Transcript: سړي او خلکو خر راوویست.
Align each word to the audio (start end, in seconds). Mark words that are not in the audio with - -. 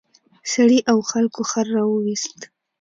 سړي 0.53 0.79
او 0.91 0.97
خلکو 1.11 1.41
خر 1.51 1.65
راوویست. 1.75 2.39